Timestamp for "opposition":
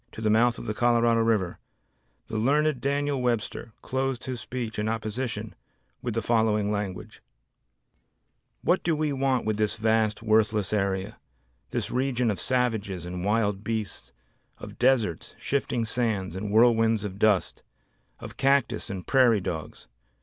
4.89-5.53